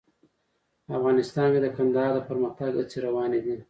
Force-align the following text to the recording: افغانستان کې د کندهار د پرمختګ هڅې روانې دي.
افغانستان 0.97 1.47
کې 1.53 1.59
د 1.63 1.67
کندهار 1.77 2.11
د 2.15 2.19
پرمختګ 2.29 2.71
هڅې 2.79 2.97
روانې 3.05 3.39
دي. 3.45 3.55